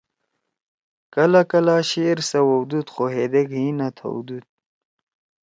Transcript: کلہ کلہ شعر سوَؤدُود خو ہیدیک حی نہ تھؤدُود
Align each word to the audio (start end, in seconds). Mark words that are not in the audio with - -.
کلہ 1.13 1.41
کلہ 1.51 1.75
شعر 1.91 2.17
سوَؤدُود 2.29 2.87
خو 2.93 3.03
ہیدیک 3.13 3.47
حی 3.57 3.65
نہ 3.77 3.87
تھؤدُود 3.97 4.43